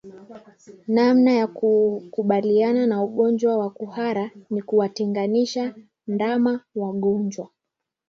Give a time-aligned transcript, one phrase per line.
[0.87, 5.75] Namna ya kukabiliana na ugonjwa wa kuhara ni kuwatenganisha
[6.07, 7.49] ndama wagonjwa